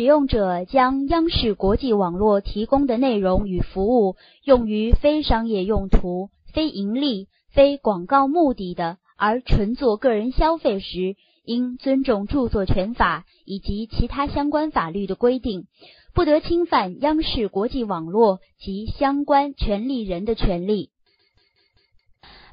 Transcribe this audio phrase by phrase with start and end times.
[0.00, 15.66] 使用者将央视国际网络提供的内容与服务用于非商业用途、非盈利、非广告目的的，而纯做个人消费时，应尊重著作权法以及其他相关法律的规定，
[16.14, 20.88] 不得侵犯央视国际网络及相关权利人的权利。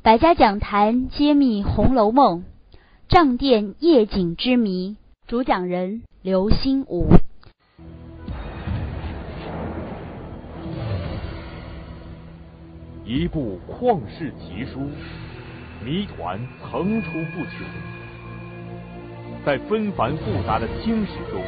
[0.04, 2.44] 百家讲坛揭秘《红楼梦》，
[3.08, 7.06] 账店夜景之谜，主讲人刘心武。
[13.08, 14.92] 一部旷世奇书，
[15.82, 17.66] 谜团层出不穷。
[19.46, 21.42] 在纷繁复杂的清史中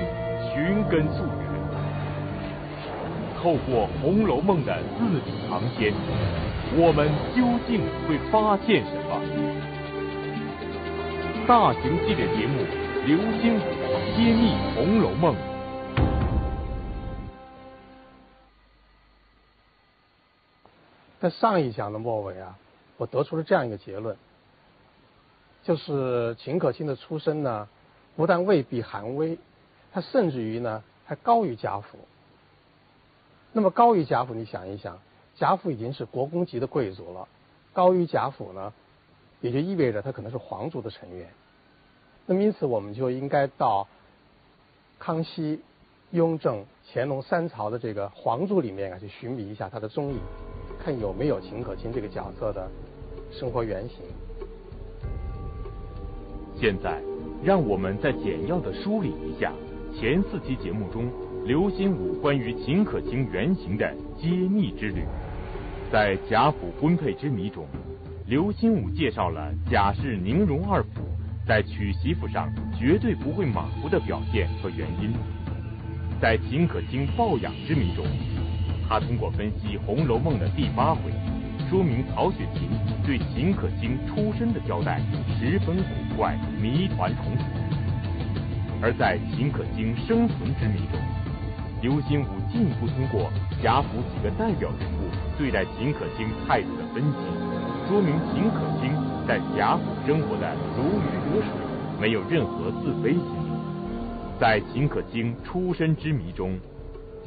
[0.48, 1.52] 寻根溯源，
[3.38, 5.92] 透过《红楼梦》的字里行间，
[6.78, 9.20] 我们究竟会发现什么？
[11.46, 12.64] 大型系列节目
[13.06, 13.60] 《刘心武
[14.16, 15.36] 揭秘红楼梦》。
[21.20, 22.58] 在上一讲的末尾啊，
[22.98, 24.16] 我得出了这样一个结论，
[25.64, 27.68] 就是秦可卿的出身呢。
[28.16, 29.38] 不但未必寒微，
[29.94, 31.98] 他甚至于呢还高于贾府。
[33.54, 35.00] 那么高于贾府，你想一想，
[35.38, 37.30] 贾府已经是国公级的贵族了，
[37.72, 38.74] 高于贾府呢，
[39.40, 41.30] 也就意味着他可能是皇族的成员。
[42.26, 43.88] 那么因此，我们就应该到
[44.98, 45.62] 康熙、
[46.12, 50.20] 雍正、乾隆三朝的这个皇族里面啊，去寻觅一下他的踪影，
[50.84, 52.70] 看有没有秦可卿这个角色的
[53.32, 53.98] 生活原型。
[56.56, 57.02] 现在。
[57.42, 59.54] 让我们再简要的梳理一下
[59.98, 61.10] 前四期节目中
[61.46, 65.06] 刘心武关于秦可卿原型的揭秘之旅。
[65.90, 67.66] 在贾府婚配之谜中，
[68.28, 71.02] 刘心武介绍了贾氏宁荣二府
[71.48, 75.14] 在娶媳妇上绝对不会马虎的表现和原因。
[76.20, 78.06] 在秦可卿抱养之谜中，
[78.90, 81.14] 他通过分析《红楼梦》的第八回。
[81.70, 82.68] 说明曹雪芹
[83.06, 85.00] 对秦可卿出身的交代
[85.38, 87.46] 十分古怪，谜团重重。
[88.82, 90.98] 而在秦可卿生存之谜中，
[91.84, 93.30] 刘心武进一步通过
[93.62, 97.22] 贾府几个代表人物对待秦可卿态度的分析，
[97.88, 98.90] 说明秦可卿
[99.28, 101.54] 在贾府生活的如鱼得水，
[102.02, 103.54] 没有任何自卑心理。
[104.40, 106.58] 在秦可卿出身之谜中。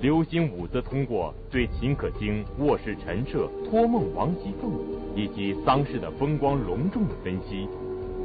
[0.03, 4.69] 刘心武则通过对秦可卿卧室陈设、托梦王熙凤
[5.15, 7.69] 以及丧事的风光隆重的分析，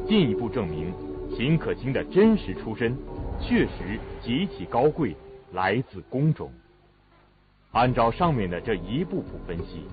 [0.08, 0.92] 进一步证明
[1.30, 2.98] 秦可卿的真实出身
[3.40, 5.16] 确实极其高贵，
[5.54, 6.50] 来自宫中。
[7.74, 9.84] 按照上面的这一步步分析，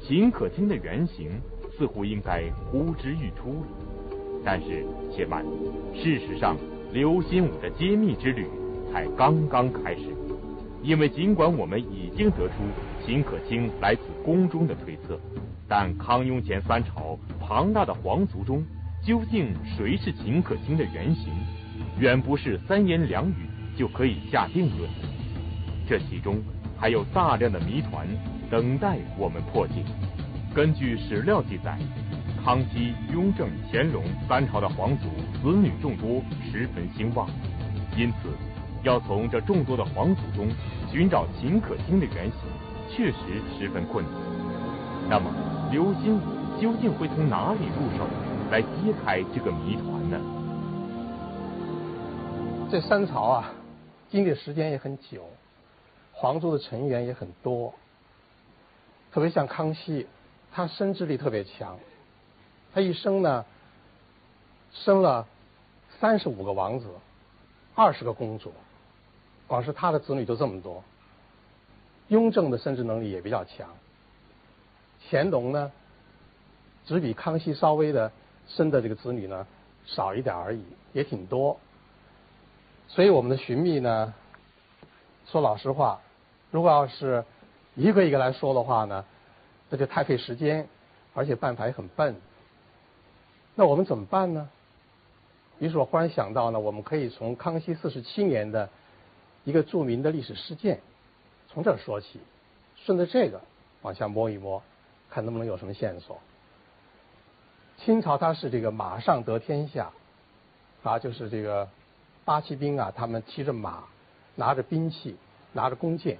[0.00, 1.32] 秦可卿的原型
[1.76, 3.66] 似乎应该呼之欲出了。
[4.44, 5.44] 但是且慢，
[5.96, 6.56] 事实上，
[6.92, 8.46] 刘心武的揭秘之旅
[8.92, 10.13] 才刚刚开始。
[10.84, 12.54] 因为尽管我们已经得出
[13.04, 15.18] 秦可卿来自宫中的推测，
[15.66, 18.62] 但康雍乾三朝庞大的皇族中，
[19.02, 21.32] 究竟谁是秦可卿的原型，
[21.98, 24.90] 远不是三言两语就可以下定论。
[25.88, 26.36] 这其中
[26.78, 28.06] 还有大量的谜团
[28.50, 29.82] 等待我们破解。
[30.54, 31.78] 根据史料记载，
[32.44, 35.08] 康熙、雍正、乾隆三朝的皇族
[35.42, 36.22] 子女众多，
[36.52, 37.26] 十分兴旺，
[37.96, 38.53] 因此。
[38.84, 40.46] 要从这众多的皇族中
[40.92, 42.38] 寻找秦可卿的原型，
[42.90, 43.16] 确实
[43.58, 44.12] 十分困难。
[45.08, 45.30] 那么，
[45.72, 46.20] 刘心武
[46.60, 48.06] 究竟会从哪里入手
[48.50, 50.20] 来揭开这个谜团呢？
[52.70, 53.50] 这三朝啊，
[54.10, 55.24] 经历时间也很久，
[56.12, 57.72] 皇族的成员也很多。
[59.12, 60.06] 特别像康熙，
[60.52, 61.78] 他生殖力特别强，
[62.74, 63.46] 他一生呢
[64.72, 65.26] 生了
[66.00, 66.86] 三十五个王子，
[67.74, 68.52] 二十个公主。
[69.46, 70.82] 光是他的子女就这么多。
[72.08, 73.68] 雍正的生殖能力也比较强，
[75.08, 75.72] 乾隆呢，
[76.84, 78.12] 只比康熙稍微的
[78.46, 79.46] 生的这个子女呢
[79.86, 80.62] 少一点而已，
[80.92, 81.58] 也挺多。
[82.88, 84.12] 所以我们的寻觅呢，
[85.26, 86.00] 说老实话，
[86.50, 87.24] 如果要是
[87.74, 89.04] 一个一个来说的话呢，
[89.70, 90.68] 那就太费时间，
[91.14, 92.16] 而且办法也很笨。
[93.54, 94.50] 那我们怎么办呢？
[95.58, 98.68] 于是我忽然想到呢，我们可以从康熙四十七年的。
[99.44, 100.80] 一个著名的历史事件，
[101.48, 102.18] 从这儿说起，
[102.76, 103.40] 顺着这个
[103.82, 104.62] 往下摸一摸，
[105.10, 106.18] 看能不能有什么线索。
[107.76, 109.92] 清朝它是这个马上得天下，
[110.82, 111.68] 啊，就是这个
[112.24, 113.84] 八旗兵啊，他们骑着马，
[114.34, 115.16] 拿着兵器，
[115.52, 116.18] 拿着弓箭，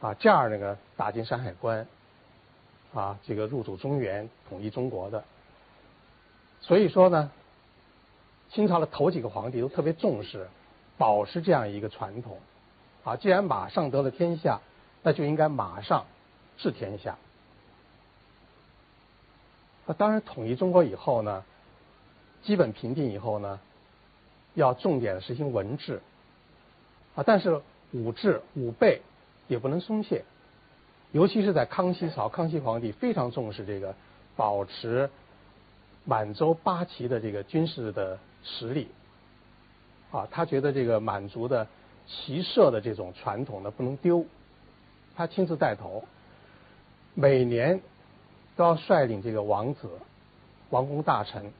[0.00, 1.86] 啊，这样那个打进山海关，
[2.94, 5.24] 啊，这个入主中原，统一中国的。
[6.60, 7.30] 所以说呢，
[8.50, 10.48] 清朝的头几个皇帝都特别重视。
[10.98, 12.38] 保持这样一个传统。
[13.04, 14.60] 啊，既然马上得了天下，
[15.02, 16.04] 那就应该马上
[16.58, 17.16] 治天下。
[19.86, 21.44] 那当然，统一中国以后呢，
[22.42, 23.58] 基本平定以后呢，
[24.52, 26.02] 要重点实行文治。
[27.14, 27.62] 啊，但是
[27.92, 29.00] 武治武备
[29.46, 30.24] 也不能松懈，
[31.12, 33.94] 尤其是在康熙朝，康熙皇帝非常重视这个
[34.36, 35.08] 保持
[36.04, 38.88] 满洲八旗的这个军事的实力。
[40.10, 41.66] 啊，他觉得这个满族的
[42.06, 44.24] 骑射的这种传统呢不能丢，
[45.16, 46.04] 他亲自带头，
[47.14, 47.80] 每年。
[48.56, 49.88] 都要率领这个王子、
[50.70, 51.52] 王公大臣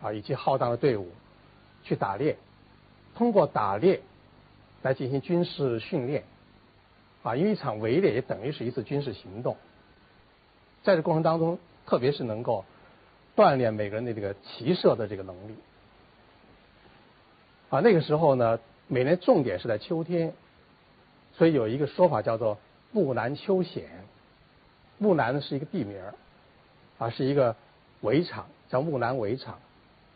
[0.00, 1.08] 啊，以及浩荡的队伍
[1.82, 2.36] 去打猎，
[3.16, 4.00] 通过打猎
[4.82, 6.22] 来进行军事训练
[7.24, 9.56] 啊，因为一场围猎也等于是一次军事行动，
[10.84, 12.64] 在这过程当中，特别是能够
[13.34, 15.56] 锻炼每个人的这个骑射的这个能力
[17.70, 17.80] 啊。
[17.80, 20.32] 那个时候呢，每年重点是在秋天，
[21.34, 22.58] 所以有一个说法叫做
[22.92, 23.84] “木兰秋险”。
[24.98, 26.14] 木兰呢是一个地名儿
[26.98, 27.54] 啊，是一个
[28.00, 29.58] 围场，叫木兰围场。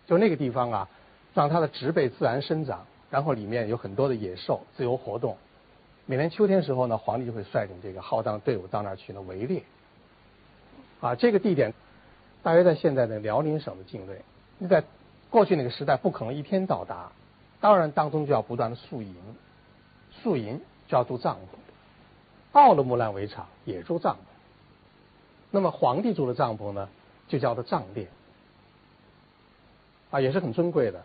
[0.07, 0.89] 就那个地方啊，
[1.35, 5.37] 让它的植被自然生长，然后里面有很多的野兽自由活动。
[6.07, 9.63] 每年秋天时候呢，皇帝就会率领这个浩荡队伍到那儿去呢围猎。
[11.01, 11.73] 啊，这个地点
[12.43, 14.15] 大约在现在的辽宁省的境内。
[14.59, 14.83] 你在
[15.31, 17.13] 过去那个时代不可能一天到达，
[17.63, 19.15] 当然当中就要不断的宿营，
[20.11, 21.39] 宿营就要住帐篷。
[22.53, 24.19] 到了木兰围场也住帐篷。
[25.53, 26.89] 那么皇帝住的帐篷呢，
[27.29, 28.09] 就叫做帐殿，
[30.11, 31.05] 啊，也是很尊贵的。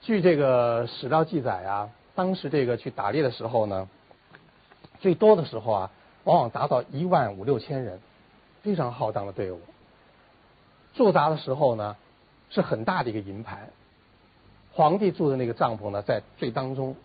[0.00, 3.88] 据这个史料记载啊，当时这个去打猎的时候呢，
[5.00, 5.90] 最多的时候啊，
[6.22, 8.00] 往往达到一万五六千人，
[8.62, 9.60] 非常浩荡的队伍。
[10.94, 11.96] 驻扎的时候呢，
[12.48, 13.70] 是很大的一个营盘。
[14.80, 16.96] 皇帝住的那个帐篷呢，在最当中，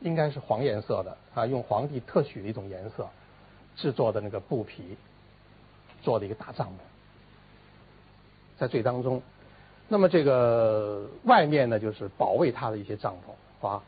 [0.00, 3.08] 应该是黄颜色的啊，用皇帝特许的一种颜色
[3.76, 4.96] 制作的那个布皮。
[6.02, 6.70] 做的一个大帐篷，
[8.58, 9.22] 在最当中，
[9.86, 13.84] 那么这个外面呢，就是保卫他的一些帐篷啊。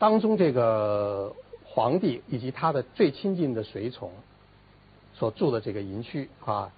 [0.00, 1.32] 当中这个
[1.64, 4.10] 皇帝以及他的最亲近的随从
[5.14, 6.72] 所住的这个营区啊，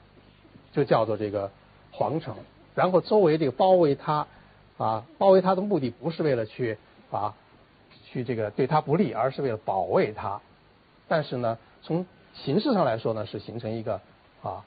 [0.75, 1.51] 就叫做这个
[1.91, 2.37] 皇城。
[2.75, 4.27] 然后周围这个包围他
[4.79, 6.79] 啊，包围他的目的不是为了去
[7.11, 7.35] 啊
[8.05, 10.41] 去这个对他不利，而是为了保卫他。
[11.09, 14.01] 但是呢，从形式上来说呢，是形成一个。
[14.43, 14.65] 啊，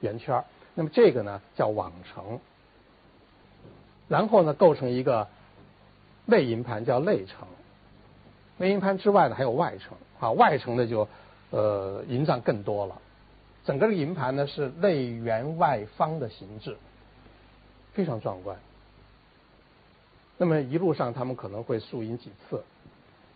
[0.00, 0.42] 圆圈
[0.74, 2.40] 那么这个呢叫网城，
[4.08, 5.28] 然后呢构成一个
[6.26, 7.46] 内营盘叫内城，
[8.56, 11.06] 内营盘之外呢还有外城啊，外城的就
[11.50, 13.00] 呃营帐更多了，
[13.64, 16.76] 整个的营盘呢是内圆外方的形制，
[17.92, 18.56] 非常壮观。
[20.42, 22.64] 那么一路上他们可能会宿营几次，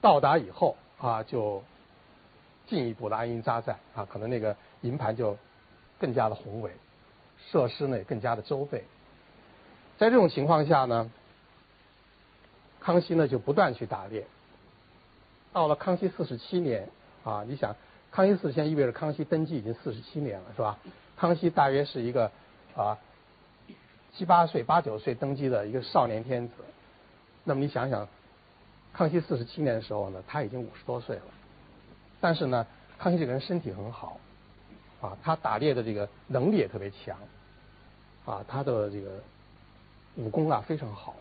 [0.01, 1.63] 到达以后啊就
[2.67, 5.37] 进一步的安营扎寨啊，可能那个营盘就。
[5.99, 6.71] 更加的宏伟，
[7.51, 8.85] 设施呢也更加的周备。
[9.97, 11.11] 在这种情况下呢，
[12.81, 14.27] 康熙呢就不断去打猎。
[15.55, 16.91] 到了康熙四十七年
[17.25, 17.75] 啊，你想，
[18.11, 20.79] 康熙四十七年意味着康熙登基已经四十七年了，是吧？
[21.17, 22.31] 康熙大约是一个
[22.77, 22.99] 啊
[24.13, 26.55] 七八岁、八九岁登基的一个少年天子。
[27.47, 28.07] 那么你想想，
[28.93, 31.25] 康熙四十七年的时候呢，他已经五十多岁了。
[32.21, 32.67] 但是呢，
[32.99, 34.21] 康熙这个人身体很好。
[34.99, 37.19] 啊，他打猎的这个能力也特别强，
[38.25, 39.23] 啊，他的这个
[40.17, 41.15] 武功啊非常好。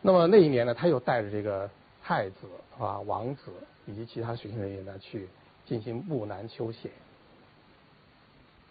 [0.00, 1.68] 那么那一年呢，他又带着这个
[2.00, 2.46] 太子
[2.78, 3.52] 啊、王子
[3.86, 5.28] 以及其他随行人员呢去
[5.66, 6.92] 进行木南秋险。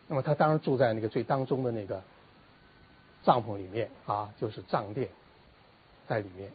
[0.07, 2.01] 那么他当然住在那个最当中的那个
[3.23, 5.09] 帐篷里面啊，就是帐殿
[6.07, 6.49] 在里面。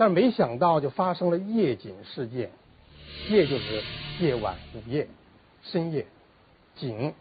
[0.00, 2.50] 但是没想到就发生了夜警事件，
[3.28, 3.82] 夜就是
[4.18, 5.06] 夜晚、午夜、
[5.62, 6.06] 深夜。
[6.74, 7.12] 警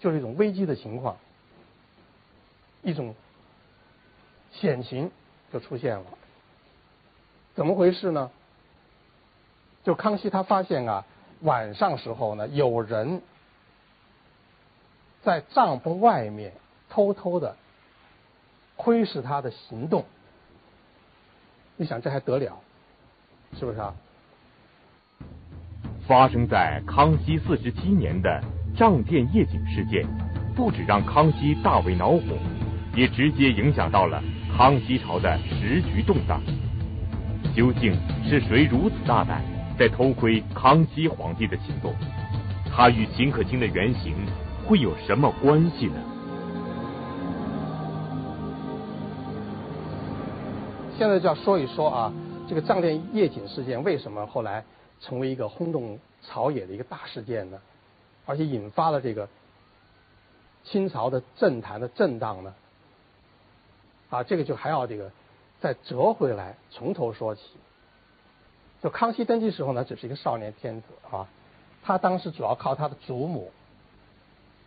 [0.00, 1.16] 就是一种危机的情况，
[2.82, 3.14] 一种
[4.52, 5.10] 险情
[5.50, 6.04] 就出现了。
[7.54, 8.30] 怎么回事呢？
[9.82, 11.06] 就康熙他发现啊，
[11.40, 13.22] 晚上时候呢，有人
[15.22, 16.52] 在帐篷外面
[16.90, 17.56] 偷偷的
[18.76, 20.04] 窥视他的行动。
[21.76, 22.58] 你想这还得了？
[23.58, 23.94] 是不是啊？
[26.06, 28.42] 发生在康熙四十七年的。
[28.76, 30.06] 帐殿夜景事件，
[30.54, 32.20] 不止让康熙大为恼火，
[32.94, 34.22] 也直接影响到了
[34.54, 36.42] 康熙朝的时局动荡。
[37.54, 39.42] 究竟是谁如此大胆，
[39.78, 41.94] 在偷窥康熙皇帝的行动？
[42.70, 44.14] 他与秦可卿的原型
[44.66, 45.94] 会有什么关系呢？
[50.98, 52.12] 现在就要说一说啊，
[52.48, 54.64] 这个藏殿夜景事件为什么后来
[55.02, 57.60] 成为一个轰动朝野的一个大事件呢？
[58.24, 59.28] 而且引发了这个
[60.64, 62.54] 清朝的政坛的震荡呢？
[64.08, 65.10] 啊，这个就还要这个
[65.60, 67.42] 再折回来，从头说起。
[68.82, 71.28] 就康熙登基时候呢，只是一个少年天子啊，
[71.82, 73.52] 他当时主要靠他的祖母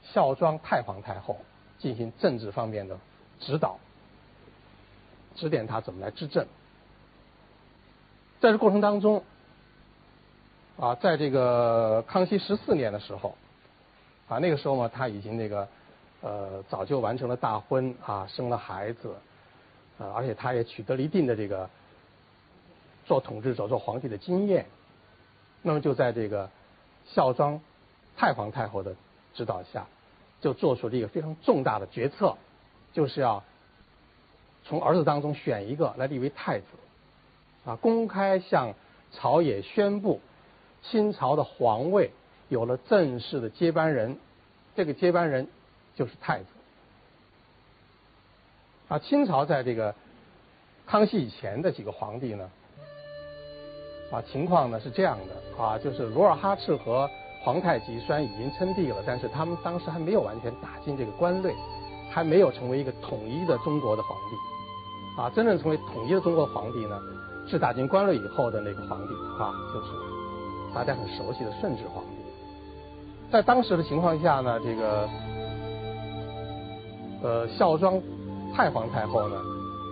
[0.03, 1.37] 孝庄太皇太后
[1.79, 2.99] 进行政治方面的
[3.39, 3.79] 指导，
[5.39, 6.45] 指点他怎么来执政。
[8.41, 9.23] 在这过程当中，
[10.77, 13.35] 啊，在这个康熙十四年的时候，
[14.27, 15.67] 啊，那个时候嘛，他已经那个
[16.21, 19.15] 呃早就完成了大婚啊，生了孩子。
[19.97, 21.69] 啊，而且他也取得了一定的这个
[23.05, 24.65] 做统治者、做皇帝的经验，
[25.61, 26.49] 那么就在这个
[27.05, 27.59] 孝庄
[28.15, 28.95] 太皇太后的
[29.33, 29.87] 指导下，
[30.39, 32.37] 就做出了一个非常重大的决策，
[32.93, 33.43] 就是要
[34.65, 36.65] 从儿子当中选一个来立为太子，
[37.65, 38.73] 啊，公开向
[39.11, 40.21] 朝野宣布，
[40.83, 42.11] 清朝的皇位
[42.49, 44.17] 有了正式的接班人，
[44.75, 45.47] 这个接班人
[45.95, 46.45] 就是太子。
[48.89, 49.95] 啊，清朝在这个
[50.85, 52.49] 康熙以前的几个皇帝呢，
[54.11, 57.09] 啊，情况呢是这样的啊，就是努尔哈赤和
[57.41, 61.55] 皇太极虽然已经称帝了，但是他们当时还没有完全打进这个官位，
[62.09, 65.21] 还没有成为一个统一的中国的皇帝。
[65.21, 66.99] 啊，真正成为统一的中国皇帝呢，
[67.47, 69.87] 是打进官了以后的那个皇帝啊，就是
[70.73, 73.31] 大家很熟悉的顺治皇帝。
[73.31, 75.09] 在当时的情况下呢，这个
[77.23, 78.01] 呃孝庄。
[78.51, 79.35] 太皇太后呢，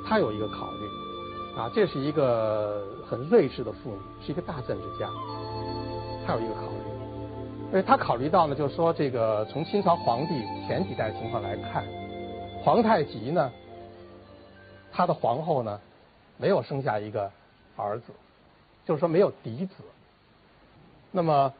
[0.05, 5.07] 她有一个考虑，啊，这是一个很睿智的妇女，是一个大政治家，
[6.25, 6.67] 她有一个考虑，
[7.67, 11.85] 因为她考虑到呢，就是说这个从清朝皇帝前几代情况来看，
[12.67, 13.53] 皇太极呢，
[14.91, 15.79] 他的皇后呢，
[16.35, 17.31] 没有生下一个
[17.77, 18.07] 儿子，
[18.83, 19.73] 就是说没有嫡子，
[21.09, 21.53] 那么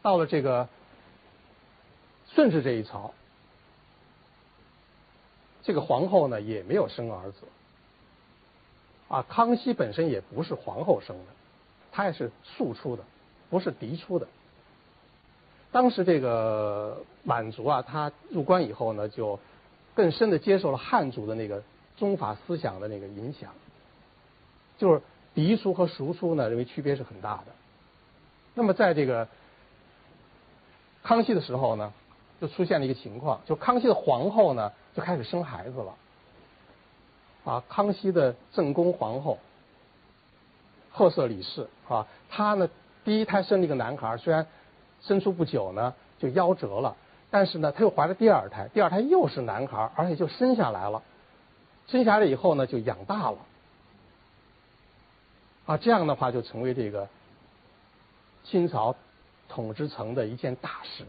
[0.00, 0.68] 到了这个
[2.32, 3.12] 顺治这一朝。
[5.64, 7.38] 这个皇后呢也没有生儿子，
[9.08, 11.24] 啊，康熙本身也不是皇后生的，
[11.90, 13.02] 他也是庶出的，
[13.50, 14.28] 不是嫡出的。
[15.72, 19.40] 当时这个满族啊，他入关以后呢，就
[19.98, 21.60] 更深的接受了汉族的那个
[21.96, 23.50] 宗法思想的那个影响，
[24.78, 25.02] 就是
[25.34, 27.46] 嫡出和庶出呢，认为区别是很大的。
[28.54, 29.26] 那么在这个
[31.02, 31.92] 康熙的时候呢，
[32.40, 34.70] 就出现了一个情况，就康熙的皇后呢。
[34.94, 35.94] 就开始生孩子了，
[37.44, 39.38] 啊，康熙的正宫皇后
[40.90, 42.68] 赫舍里氏啊，她呢
[43.04, 44.44] 第一胎生了一个男孩，虽然
[45.00, 46.96] 生出不久呢就夭折了，
[47.30, 51.02] 但是呢她又怀了第二胎，第二胎又是男孩，而且就生下来了，
[51.86, 53.38] 生下来以后呢就养大了，
[55.66, 57.08] 啊，这样的话就成为这个
[58.44, 58.94] 清朝
[59.48, 61.04] 统治层的一件大事。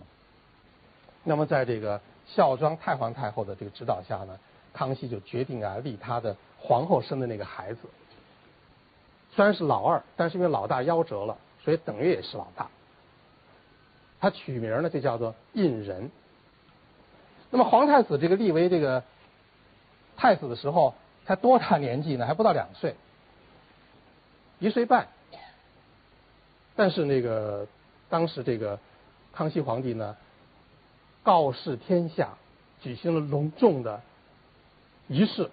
[1.23, 1.99] 那么在这个。
[2.35, 4.37] 孝庄太皇太后的这个指导下呢，
[4.71, 7.79] 康熙就决定啊立他的皇后生的那个孩子，
[9.31, 12.67] 虽然是老二，但是因为老大夭折了，所以等于也是老大。
[14.19, 16.11] 他取名呢就叫做胤仁。
[17.51, 19.03] 那么皇太子这个立为这个
[20.17, 20.95] 太子的时候，
[21.25, 22.25] 才多大年纪呢？
[22.25, 22.95] 还不到两岁，
[24.59, 25.07] 一岁半。
[26.75, 27.67] 但是那个
[28.09, 28.79] 当时这个
[29.33, 30.15] 康熙皇帝呢。
[31.21, 32.37] 告示天下，
[32.81, 34.01] 举行了隆重的
[35.07, 35.51] 仪式，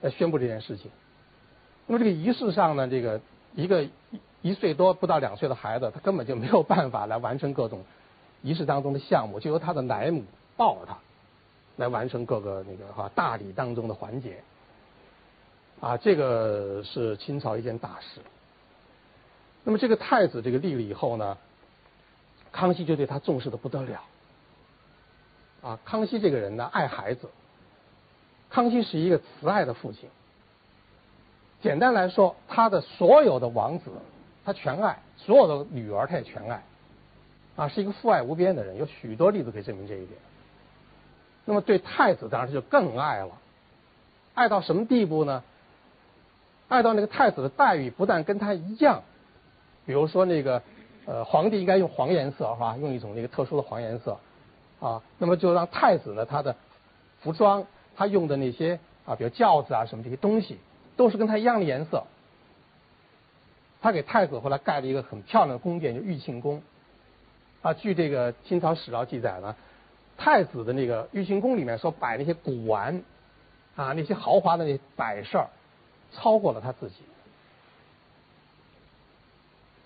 [0.00, 0.90] 来宣布这件事情。
[1.86, 3.20] 那么这个仪式上呢，这个
[3.56, 3.84] 一个
[4.42, 7.84] 一岁多不到两岁的孩子，他根本就没有办法来完成各种
[8.42, 10.24] 仪式当中的项目，就由他的奶母
[10.56, 10.96] 抱着他
[11.76, 14.42] 来完成各个那个哈大礼当中的环节。
[15.80, 18.20] 啊，这个是清朝一件大事。
[19.64, 21.38] 那么这个太子这个立了以后呢，
[22.52, 24.02] 康熙就对他重视的不得了。
[25.62, 27.28] 啊，康熙这个人呢，爱孩子。
[28.48, 30.08] 康熙是一个慈爱的父亲。
[31.62, 33.90] 简单来说，他的所有的王子，
[34.44, 36.62] 他全爱；所有的女儿，他也全爱。
[37.56, 40.18] 啊，是一个父爱无边的人，有许多例子可以证明这一点。
[41.44, 43.32] 那么对太子，当然就更爱了。
[44.34, 45.42] 爱到什么地步呢？
[46.68, 49.02] 爱到那个太子的待遇不但跟他一样，
[49.84, 50.62] 比如说那个
[51.04, 52.76] 呃，皇帝应该用黄颜色是吧？
[52.76, 54.18] 用一种那个特殊的黄颜色。
[54.78, 56.56] 啊，那么就让太子呢，他的
[57.20, 57.66] 服装，
[57.96, 60.58] 他用的那些啊，比如轿子啊什么这些东西，
[60.96, 62.04] 都是跟他一样的颜色。
[63.80, 66.62] 他给太子后来盖了一个很漂亮的宫殿，就玉庆宫。
[67.62, 69.54] 啊，据这个清朝史料记载呢，
[70.16, 73.02] 太子的那个玉庆宫里面所摆那些古玩，
[73.76, 75.48] 啊，那些豪华的那摆设儿，
[76.12, 76.96] 超过了他自己。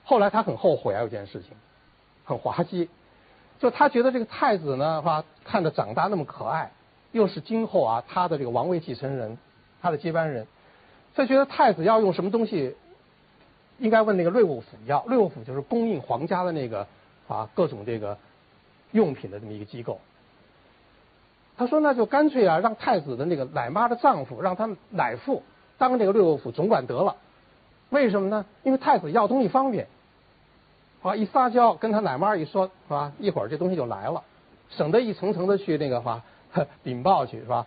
[0.05, 1.51] 后来他很后悔啊，有件事情，
[2.25, 2.89] 很滑稽，
[3.59, 5.25] 就他觉得这个太子呢，是吧？
[5.45, 6.71] 看着长大那么可爱，
[7.11, 9.37] 又是今后啊他的这个王位继承人，
[9.83, 10.47] 他的接班人，
[11.15, 12.77] 他觉得太子要用什么东西，
[13.79, 15.05] 应该问那个瑞沃府要。
[15.07, 16.87] 瑞沃府就是供应皇家的那个
[17.29, 18.17] 啊各种这个
[18.93, 20.01] 用品的这么一个机构。
[21.57, 25.43] 他说那就干脆啊，让太子的那个奶妈的丈夫，让他奶父
[25.79, 27.17] 当这个瑞沃府总管得了。
[27.91, 28.45] 为什么呢？
[28.65, 29.87] 因为太子要东西方便，
[31.03, 33.13] 啊，一撒娇跟他奶妈一说，是吧？
[33.21, 34.25] 一会儿这东西就来了，
[34.71, 36.23] 省得一层层的去那个话
[36.83, 37.67] 禀报去，是吧？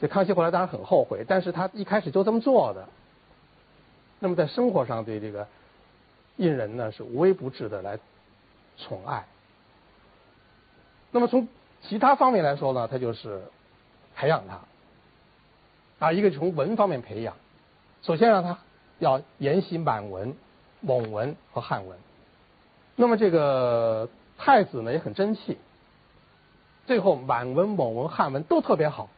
[0.00, 2.88] 这康熙后来当然很后悔，但是他一开始就这么做的。
[4.24, 5.46] 那么在生活上对这个
[6.36, 7.98] 胤人呢是无微不至的来
[8.78, 9.26] 宠爱。
[11.10, 11.46] 那么从
[11.82, 13.42] 其他方面来说呢，他就是
[14.16, 17.36] 培养他，啊，一个从文方面培养，
[18.00, 18.58] 首先让他。
[19.00, 20.34] 要研习满文、
[20.80, 21.98] 蒙文和汉文。
[22.94, 25.58] 那么这个太子呢也很争气，
[26.86, 29.10] 最后满文、蒙文、汉文都特别好。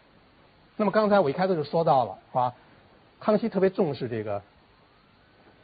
[0.76, 2.54] 那么刚才我一开始就说到了，啊？
[3.20, 4.42] 康熙特别重视这个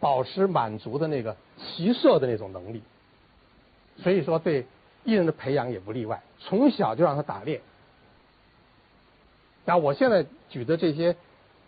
[0.02, 2.82] 保持满足的那个骑射的那种能力，
[3.98, 4.66] 所以说对
[5.04, 7.60] 艺人的培养也不例外，从小就让他打猎。
[9.64, 11.14] 那我现在举的这些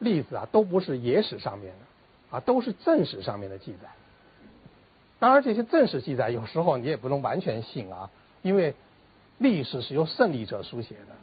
[0.01, 1.79] 例子啊，都不是野史上面的。
[2.37, 3.89] 啊，都是正史上面的记载。
[5.21, 8.11] 当然，这些正史记载有时候你也不能完全信啊，
[8.43, 8.75] 因为
[9.39, 11.15] 历史是由胜利者书写的，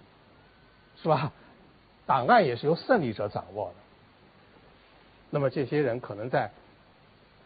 [1.03, 1.34] 是吧？
[2.06, 3.75] 档案也是由胜利者掌握的。
[5.32, 6.51] 那么这些人可能在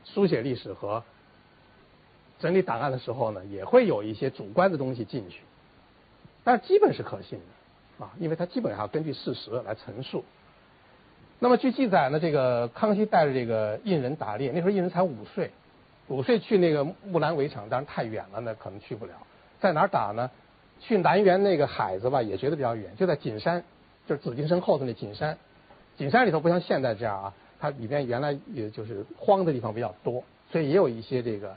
[0.05, 1.03] 书写历史和
[2.39, 5.41] 整理档案的时候呢，也会有一些主观的东西进去，
[6.43, 10.23] 但是基本是可信的啊，因为它基本上根据事实来陈述。
[11.39, 15.51] 那么据记载呢，这个康熙带着这个胤仁打猎，那时候胤仁才五岁，
[16.07, 19.13] 五岁去那个木兰围场，当然太远了，那可能去不了。
[19.59, 20.31] 在哪儿打呢？
[20.81, 23.63] 去南园那个海子吧，也觉得比较远，就在景山，
[24.07, 25.37] 就是紫禁城后头那景山。
[25.97, 31.55] 景山里头不像现在这样啊，它里边原来也就是荒的地方比较多，所以也有一些这个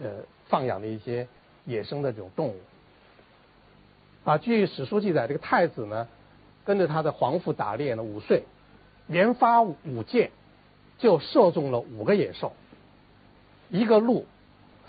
[0.00, 0.10] 呃
[0.46, 1.26] 放养的一些
[1.64, 2.56] 野生的这种动物。
[4.24, 6.08] 啊，据史书记载，这个太子呢
[6.64, 8.44] 跟着他的皇父打猎呢，五岁。
[9.06, 10.30] 连发五箭，
[10.98, 12.52] 就射中了五个野兽，
[13.68, 14.24] 一个鹿，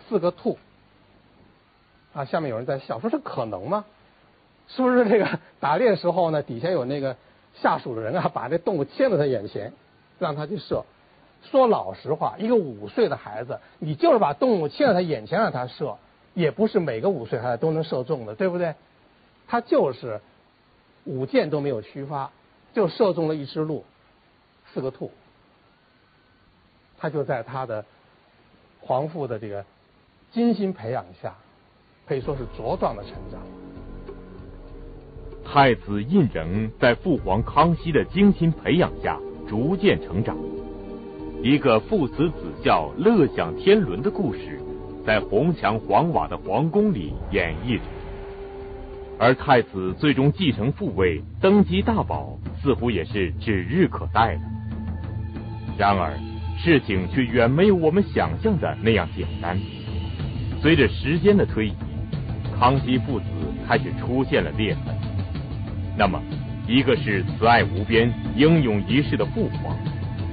[0.08, 0.60] 四个兔。
[2.14, 3.84] 啊，下面有人在笑，说这可能吗？
[4.70, 7.18] 是不是这个打猎的时候呢，底下有那个
[7.56, 9.74] 下属的人啊，把这动物牵到他眼前，
[10.26, 10.84] 让他去射？
[11.44, 15.98] 说老实话，一个五岁的孩子，你就是把动物牵到他眼前让他射，
[16.36, 18.76] 也不是每个五岁孩子都能射中的，对不对？
[19.48, 20.22] 他就是
[21.04, 22.32] 五箭都没有虚发，
[22.74, 23.84] 就射中了一只鹿。
[24.72, 25.12] 四个兔，
[27.00, 27.84] 他就在他的
[28.80, 29.66] 皇父的这个
[30.32, 31.36] 精心培养下，
[32.06, 33.42] 可以说是茁壮的成长。
[35.44, 39.20] 太子胤禛在父皇康熙的精心培养下
[39.52, 40.38] 逐渐成长，
[41.44, 44.58] 一个父慈子孝、乐享天伦的故事，
[45.06, 47.84] 在红墙黄瓦的皇宫里演绎着。
[49.20, 54.42] 而太子最终继承父位、登基大宝，似乎也是指日可待了。
[55.78, 56.14] 然而，
[56.58, 59.60] 事情却远没有我们想象的那样简单。
[60.62, 61.74] 随着时间的推移，
[62.58, 63.26] 康熙父子
[63.68, 64.96] 开始出现了裂痕。
[65.98, 66.22] 那么，
[66.72, 69.78] 一个是慈爱无边、英勇一世的父皇，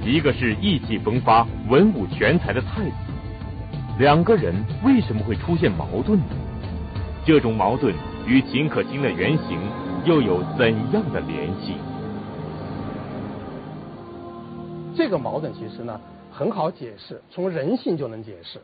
[0.05, 2.95] 一个是意气风发、文武全才的太子，
[3.99, 6.25] 两个人为什么会出现矛盾呢？
[7.25, 7.93] 这种矛盾
[8.25, 9.59] 与秦可卿的原型
[10.05, 11.73] 又有怎样的联系？
[14.95, 15.99] 这个矛盾其实呢
[16.31, 18.61] 很好解释，从人性就能解释。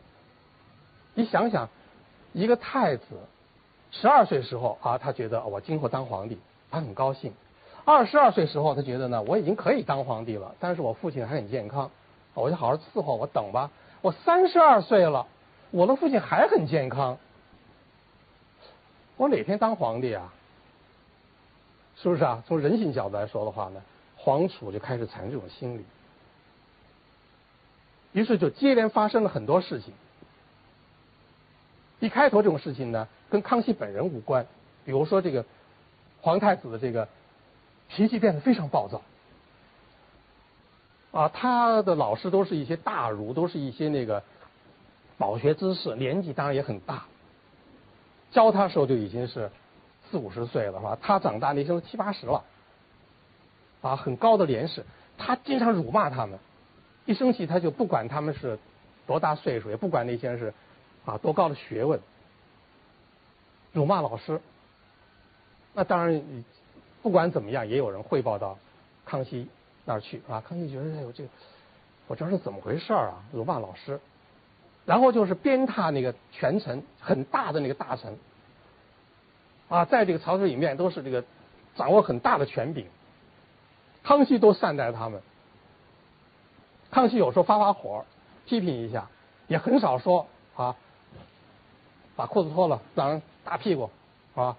[1.13, 1.67] 你想想，
[2.31, 3.03] 一个太子
[3.91, 6.37] 十二岁时候啊，他觉得我今后当皇帝，
[6.71, 7.31] 他很高兴；
[7.85, 11.91] 二十二岁时候，他觉得呢我已经可以当皇帝了，但是我父亲还很健康，
[12.33, 13.71] 我就好好伺候，我等吧。
[14.01, 15.27] 我三十二岁了，
[15.71, 17.17] 我的父亲还很健康，
[19.17, 20.33] 我哪天当皇帝啊？
[21.97, 22.43] 是不是啊？
[22.45, 23.81] 从人性角度来说的话呢，
[24.17, 25.85] 皇储就开始产生这种心理。
[28.13, 29.93] 于是就接连发生了很多事情。
[31.99, 34.45] 一开头这种事情呢，跟康熙本人无关。
[34.85, 35.45] 比如说这个
[36.21, 37.07] 皇太子的这个
[37.89, 39.01] 脾气变得非常暴躁，
[41.11, 44.23] 啊，他的老师都是一些大儒，都是一些那个
[45.17, 47.05] 饱学之士，年纪当然也很大。
[48.31, 49.49] 教他时候就已经是
[50.09, 50.97] 四五十岁了，是吧？
[51.01, 52.43] 他长大那时候七八十了，
[53.81, 54.85] 啊，很高的年事，
[55.17, 56.37] 他经常辱骂他们。
[57.05, 58.59] 一生气他就不管他们是
[59.07, 60.53] 多大岁数，也不管那些人是
[61.05, 62.01] 啊多高的学问，
[63.71, 64.41] 辱骂老师。
[65.73, 66.21] 那当然，
[67.05, 68.57] 不管怎么样，也有人汇报到
[69.05, 69.47] 康熙
[69.85, 70.41] 那儿去啊。
[70.41, 71.29] 康熙觉得哎呦这个，
[72.07, 73.21] 我这是怎么回事啊？
[73.31, 73.99] 辱骂老师，
[74.87, 78.17] 然后就是鞭挞那个权臣，很大的那个大臣
[79.69, 81.23] 啊，在这个朝廷里面都是这个
[81.75, 82.87] 掌握很大的权柄。
[84.03, 85.21] 康熙都善待他们。
[86.89, 88.03] 康熙有时候发发火，
[88.47, 89.09] 批评一下，
[89.47, 90.75] 也很少说啊，
[92.15, 93.91] 把裤子脱了让人打屁股
[94.33, 94.57] 啊。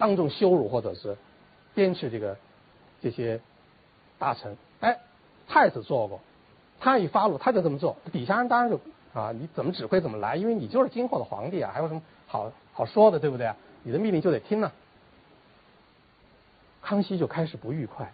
[0.00, 1.14] 当众羞辱或者是
[1.74, 2.38] 鞭笞这个
[3.02, 3.38] 这些
[4.18, 4.98] 大臣，哎，
[5.46, 6.20] 太子做过，
[6.80, 8.80] 他一发怒他就这么做，底下人当然就
[9.12, 13.52] 啊，你怎么指挥怎么来，因为你就是今后的皇帝啊，还有什么好好说的，对不对？
[13.82, 14.72] 你的命令就得听呢。
[16.80, 18.10] 康熙就开始不愉快，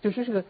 [0.00, 0.44] 就是这个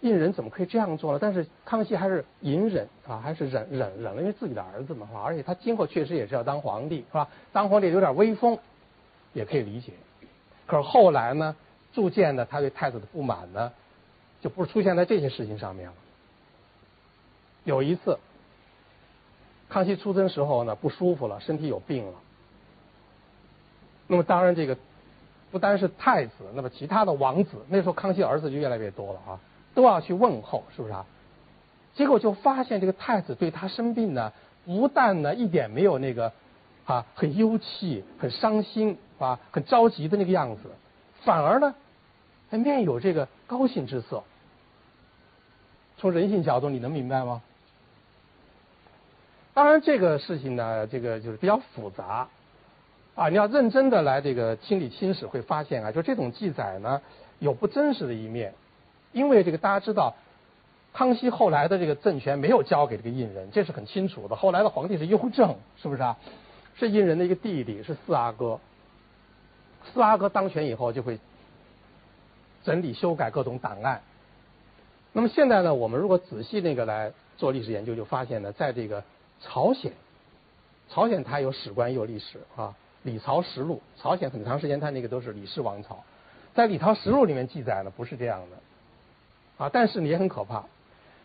[0.00, 1.20] 胤人怎么可以这样做呢？
[1.22, 7.28] 但是康熙还是隐忍啊，还是忍忍忍了，因为自己的儿子嘛，而且他今后确实也是要当皇帝，是吧？
[7.52, 8.58] 当皇帝有点威风。
[9.34, 9.92] 也可以理解，
[10.66, 11.54] 可是后来呢，
[11.92, 13.72] 逐渐的他对太子的不满呢，
[14.40, 15.94] 就不是出现在这些事情上面了。
[17.64, 18.18] 有一次，
[19.68, 22.14] 康熙出征时候呢，不舒服了，身体有病了。
[24.06, 24.78] 那么当然这个
[25.50, 29.40] 不单是太子，那么其他的王子，那时候康熙儿子就越来越多了啊，
[29.74, 31.04] 都要去问候，是不是啊？
[31.94, 34.32] 结果就发现这个太子对他生病呢，
[34.64, 36.32] 不但呢一点没有那个
[36.84, 38.98] 啊很忧气、很伤心。
[39.18, 40.62] 啊，很着急的那个样子，
[41.22, 41.74] 反而呢，
[42.50, 44.22] 还面有这个高兴之色。
[45.96, 47.42] 从人性角度，你能明白吗？
[49.54, 52.28] 当然，这个事情呢，这个就是比较复杂
[53.14, 53.28] 啊。
[53.28, 57.00] 你要认真的来这个清理清史，会发现啊，就这种记载呢，
[57.38, 58.52] 有不真实的一面。
[59.12, 60.16] 因为这个大家知道，
[60.92, 64.34] 康熙后来的这个政权没有交给这个胤人，这是很清楚的。
[64.34, 66.16] 后来的皇帝是雍正，是不是啊？
[66.76, 68.58] 是胤人的一个弟弟，是四阿哥。
[69.92, 71.18] 四阿哥当权以后，就会
[72.64, 74.02] 整理修改各种档案。
[75.12, 79.04] 那么现在呢，我们如果仔细那个来做历史研究，就发现呢，在这个
[79.40, 79.92] 朝鲜，
[80.88, 86.02] 朝鲜它有史官也有历史啊，《李朝实录》，朝鲜很长时间它那个都是李氏王朝，
[86.54, 90.58] 在《李朝实录》里面记载呢不是这样的啊，但是也很可怕，《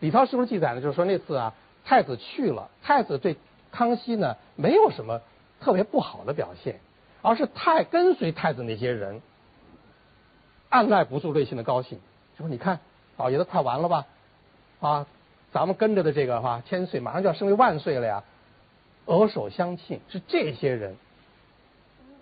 [0.02, 3.38] 李朝实录》记载呢就是说那次啊，太子去了，太子对
[3.72, 5.22] 康熙呢没有什么
[5.60, 6.80] 特别不好的表现。
[7.22, 9.22] 而是太跟随太子那些人，
[10.70, 12.00] 按耐不住内心的高兴，
[12.38, 12.80] 就说：“你看，
[13.18, 14.06] 老爷子快完了吧？
[14.80, 15.08] 啊，
[15.52, 18.24] 咱们跟着的这个哈千岁马上就要升为万岁了呀！”
[19.06, 20.96] 额手相庆，是这些人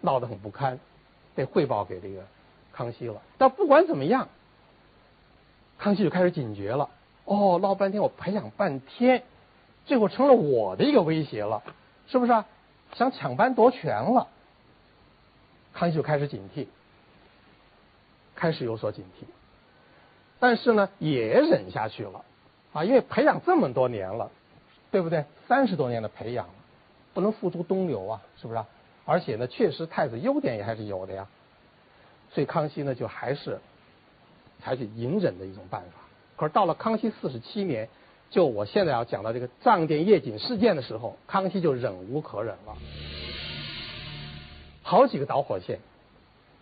[0.02, 0.80] 闹得很不堪，
[1.36, 2.24] 被汇报给这个
[2.72, 3.22] 康熙了。
[3.38, 4.30] 但不管怎么样，
[5.78, 6.90] 康熙就开始警觉了。
[7.26, 9.24] 哦，闹半天我培养半天，
[9.86, 11.62] 最后成了我的一个威胁了，
[12.08, 12.32] 是不是？
[12.32, 12.46] 啊？
[12.94, 14.28] 想抢班夺权了。
[15.78, 16.66] 康熙就开始警惕，
[18.36, 19.26] 开始有所警惕，
[20.40, 22.26] 但是呢，也忍下去了
[22.74, 24.32] 啊，因为培养这么多年了，
[24.90, 25.26] 对不对？
[25.48, 26.50] 三十多年的培养，
[27.13, 28.63] 不能付诸东流啊，是不是？
[29.06, 31.28] 而且呢，确实太子优点也还是有的呀，
[32.32, 33.60] 所以康熙呢，就还是
[34.60, 36.00] 采取隐忍的一种办法。
[36.38, 37.88] 可是到了康熙四十七年，
[38.32, 42.76] 就我现在要讲到这个藏殿夜景事件的时候，康熙就忍无可忍了。
[44.88, 45.80] 好几个导火线，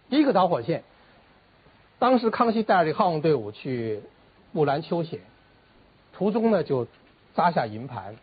[0.10, 0.84] 第一个导火线，
[2.00, 4.02] 当时康熙带着号勇队伍去
[4.52, 5.20] 木兰秋险，
[6.12, 6.88] 途中呢就
[7.36, 8.16] 扎下营盘，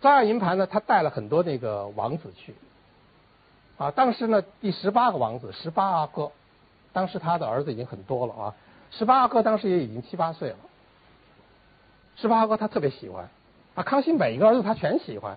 [0.00, 2.54] 扎下营盘呢，他带了很多那个王子去，
[3.76, 6.32] 啊，当时呢第十八个王子十八阿哥，
[6.94, 8.54] 当时他的儿子已经很多了啊，
[8.90, 10.56] 十八阿哥当时也已经七八岁了，
[12.16, 13.28] 十八阿哥他特别喜欢，
[13.74, 15.36] 啊，康熙每一个儿子他全喜欢，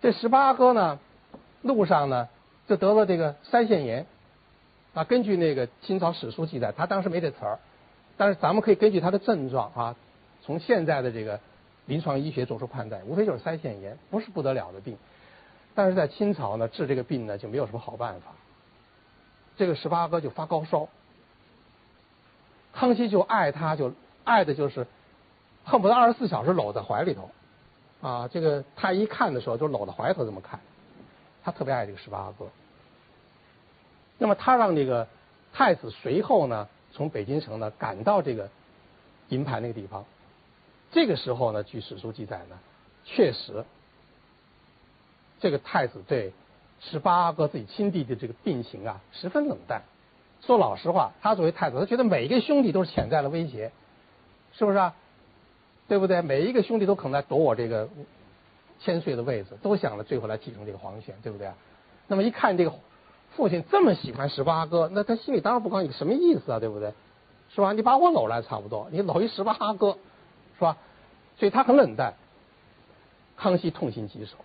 [0.00, 1.00] 这十八阿哥呢。
[1.62, 2.28] 路上呢，
[2.66, 4.06] 就得了这个腮腺炎，
[4.94, 7.58] 啊，根据那个清朝史书记载，他当时没这词儿，
[8.16, 9.96] 但是咱们可以根据他的症状啊，
[10.42, 11.40] 从现在的这个
[11.86, 14.96] 临床医学做出判断，无非就是腮腺炎，不是不得了的病。
[15.74, 18.32] 但是在清朝呢，治这个病呢就没有什么好办法。
[19.56, 20.88] 这个十八哥就发高烧，
[22.72, 23.92] 康熙就爱他，就
[24.24, 24.86] 爱的就是
[25.64, 27.30] 恨不得二十四小时搂在怀里头，
[28.00, 30.60] 啊，这个太医看的时候就搂在怀里头这么看。
[31.46, 32.46] 他特别爱这个十八阿哥，
[34.18, 35.06] 那么他让这个
[35.52, 38.50] 太子随后呢，从北京城呢赶到这个
[39.28, 40.04] 银盘那个地方。
[40.90, 42.58] 这个时候呢，据史书记载呢，
[43.04, 43.64] 确实
[45.38, 46.32] 这个太子对
[46.80, 49.82] 十八阿哥自己亲弟弟这个病情啊十分冷淡。
[50.40, 53.70] 说老实话，他作为太子，他觉得每一个兄弟都是潜在的威胁，
[54.52, 54.96] 是不是啊？
[55.86, 56.22] 对不对？
[56.22, 57.88] 每一个兄弟都可能来夺我这个
[58.80, 61.50] 千岁的位置，都想着最后来继承这个皇权，对不对？
[62.08, 62.72] 那么一看这个
[63.34, 66.60] 父亲这么喜欢十八阿哥，那他心里当然不高兴，什么意思啊？
[66.60, 66.92] 对不对？
[67.54, 67.72] 是吧？
[67.72, 69.98] 你把我搂来差不多，你搂一十八阿哥，
[70.56, 70.76] 是吧？
[71.38, 72.14] 所以他很冷淡。
[73.36, 74.36] 康熙痛心疾首。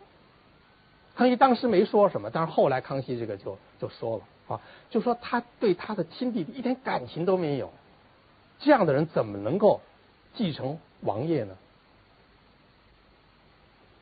[1.16, 7.72] 康熙当时没说什么，但是后来康熙这个就就说了啊，就说他对他的亲弟弟一点感情都没有，
[8.60, 9.82] 这样的人怎么能够
[10.36, 11.56] 继承王业呢？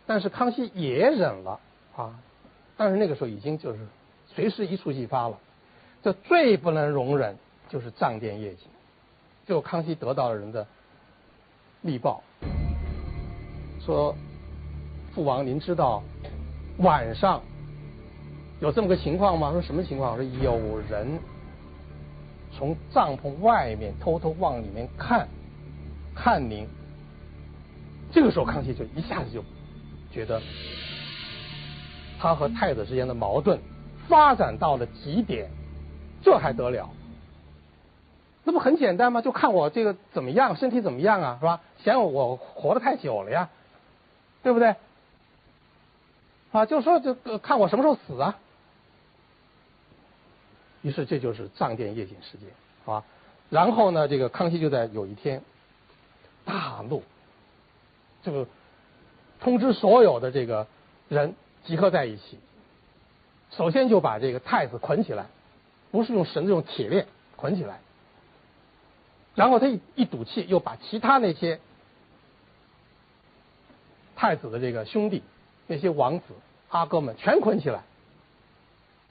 [0.09, 1.59] 但是康熙也忍了
[1.95, 2.19] 啊，
[2.75, 3.87] 但是那个时候已经就是
[4.25, 5.37] 随时一触即发了，
[6.01, 8.67] 这最不能容忍就是仗殿夜警，
[9.45, 10.65] 就康熙得到了人的
[11.81, 12.23] 密报，
[13.85, 14.15] 说
[15.13, 16.01] 父王您知道。
[16.79, 17.43] 晚上
[18.61, 19.51] 有这么个情况吗？
[19.51, 20.15] 说什么情况？
[20.15, 21.19] 说有人
[22.51, 25.27] 从帐篷外面偷偷往里面看，
[26.15, 26.67] 看您。
[28.11, 29.43] 这个时候，康熙就一下子就
[30.11, 30.41] 觉得
[32.19, 33.59] 他和太子之间的矛盾
[34.07, 35.49] 发展到了极点，
[36.21, 36.89] 这还得了？
[38.43, 39.21] 那不很简单吗？
[39.21, 41.61] 就看我这个怎么样，身体怎么样啊，是吧？
[41.83, 43.49] 嫌我活得太久了呀，
[44.41, 44.75] 对不对？
[46.51, 48.35] 啊，就说这个看我什么时候死啊！
[50.81, 52.49] 于是这就是藏殿夜景事件，
[52.91, 53.03] 啊。
[53.51, 55.43] 然后呢，这个康熙就在有一天
[56.45, 57.03] 大怒，
[58.23, 58.47] 这个
[59.39, 60.67] 通知所有的这个
[61.07, 62.39] 人集合在一起，
[63.51, 65.27] 首先就把这个太子捆起来，
[65.91, 67.79] 不是用绳子，用铁链捆起来。
[69.35, 71.59] 然后他一一赌气，又把其他那些
[74.15, 75.23] 太子的这个兄弟。
[75.71, 76.25] 那些王子
[76.69, 77.83] 阿哥们全捆起来，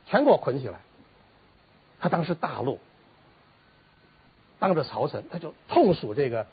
[0.07, 0.81] 全给我捆起来。
[2.01, 2.81] 他当时大怒，
[4.59, 6.49] 当着朝臣，他就痛数这个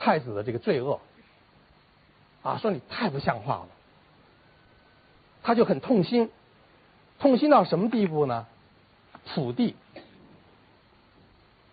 [0.00, 1.00] 太子的这个罪恶，
[2.46, 3.68] 啊，说你太不像话了。
[5.42, 6.30] 他就很痛心，
[7.18, 8.46] 痛心到什么地步呢？
[9.26, 9.74] 土地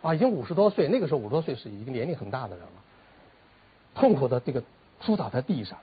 [0.01, 2.71] 啊，已经五十多岁，那个时候五十多岁是一个年龄很大的人了，
[3.93, 4.63] 痛苦的这个
[4.99, 5.77] 扑倒在地上。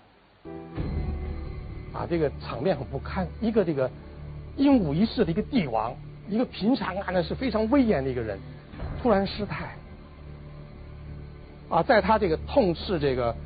[1.94, 3.28] 啊，这个场面很不堪。
[3.40, 3.88] 一个这个
[4.56, 5.94] 英武一世的一个帝王，
[6.28, 8.36] 一个平常看的是非常威严的一个人，
[9.00, 9.76] 突然失态。
[11.68, 13.36] 啊，在他这个痛斥这个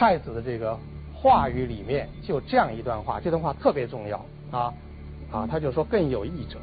[0.00, 0.78] 太子的这个
[1.12, 4.72] 话语里面，就这样一段话，这段话特别重要啊
[5.30, 6.58] 啊，他就说更有意者，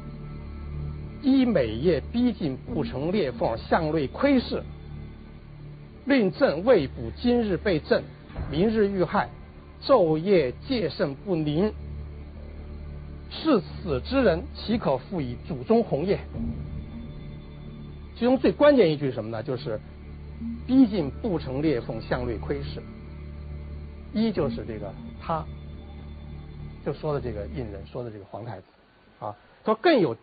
[1.22, 4.60] 依每夜逼近不成裂缝，向内窥视，
[6.04, 8.02] 令朕未卜今日被朕，
[8.50, 9.28] 明日遇害。
[9.84, 11.72] 昼夜戒慎不宁，
[13.30, 16.18] 是死之人，岂可复以祖宗宏业？
[18.16, 19.40] 其中最关键一句是什么呢？
[19.44, 19.80] 就是
[20.66, 22.82] 逼近不成裂缝，向内窥视。
[24.12, 25.44] 一就是这个他，
[26.84, 28.66] 就说的这个胤人，说的这个皇太子
[29.20, 29.36] 啊。
[29.64, 30.16] 说更有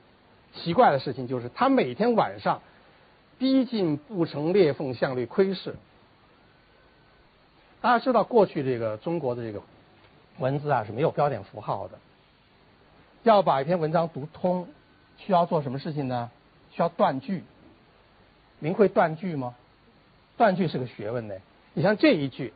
[0.54, 2.62] 奇怪的事情，就是他每天晚上
[3.38, 5.76] 逼近不成裂缝，向内窥视。
[7.82, 9.62] 大家知道，过去这个中国的这个
[10.40, 12.00] 文字啊是没有标点符号的。
[13.22, 14.68] 要把一篇文章读通，
[15.18, 16.32] 需要做什么事情呢？
[16.72, 17.44] 需要断句。
[18.58, 19.54] 您会断句吗？
[20.38, 21.36] 断句是个学问呢。
[21.74, 22.54] 你像这一句：“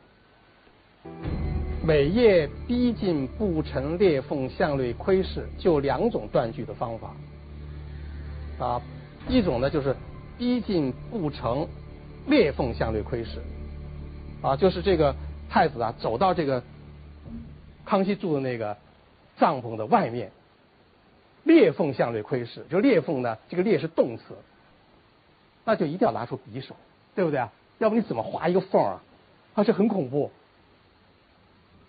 [1.82, 7.14] 每夜逼近不成裂缝，向内窥视。”就两种断句的方法。
[8.58, 8.82] 啊，
[9.28, 9.96] 一种呢就是
[10.36, 11.66] 逼近不成
[12.26, 13.40] 裂缝，向内窥视。
[14.42, 15.14] 啊，就是这个
[15.48, 16.62] 太子啊，走到这个
[17.86, 18.76] 康熙住的那个
[19.38, 20.32] 帐篷的外面，
[21.44, 22.66] 裂缝向内窥视。
[22.68, 24.36] 就裂缝呢，这个裂是动词，
[25.64, 26.76] 那就一定要拿出匕首，
[27.14, 27.50] 对不对啊？
[27.78, 29.02] 要不你怎么划一个缝啊？
[29.54, 30.30] 啊，这很恐怖，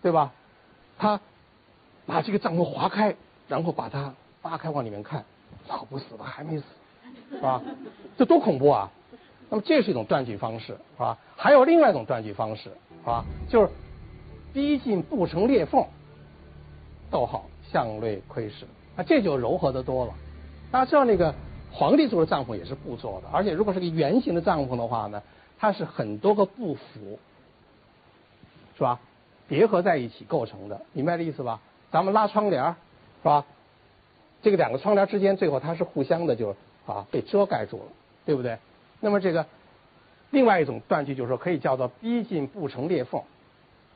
[0.01, 0.31] 对吧？
[0.97, 1.19] 他
[2.05, 3.15] 把这个帐篷划开，
[3.47, 5.23] 然后把它扒开往里面看，
[5.67, 6.23] 老不死的？
[6.23, 6.63] 还没死，
[7.31, 7.61] 是吧？
[8.17, 8.91] 这多恐怖啊！
[9.49, 11.17] 那么这是一种断句方式，是吧？
[11.35, 13.25] 还有另外一种断句方式，是吧？
[13.49, 13.69] 就是
[14.53, 15.85] 逼近不成裂缝，
[17.09, 20.13] 逗号向内窥视，那这就柔和的多了。
[20.71, 21.33] 大家知道那个
[21.71, 25.21] 皇帝住的帐篷也是布做的，而且如果是个圆形的帐篷的话呢，
[25.59, 27.19] 它是很多个布幅，
[28.77, 28.99] 是吧？
[29.51, 31.59] 叠合在一起构成的，明白这意思吧？
[31.91, 33.45] 咱们拉窗帘是吧？
[34.41, 37.83] 这个两个窗帘之间最后它是互相的就啊被遮盖住了，
[38.25, 38.57] 对不对？
[39.01, 39.45] 那么这个
[40.29, 43.21] 另外一种断句就是说，可以叫做逼近不成裂缝，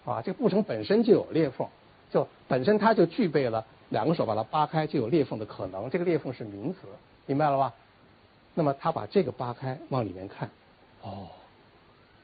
[0.03, 1.65] 啊，这个不成本身就有裂缝，
[2.11, 6.79] 就本身它就具备了两个手把它扒开就有裂缝的可能，这个裂缝是名词，
[7.27, 7.73] 明白了吧？
[8.53, 10.49] 那么他把这个扒开往里面看，
[11.01, 11.29] 哦，